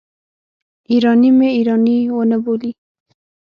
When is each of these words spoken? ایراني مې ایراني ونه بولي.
ایراني 0.91 1.29
مې 1.37 1.49
ایراني 1.57 1.97
ونه 2.17 2.37
بولي. 2.43 2.71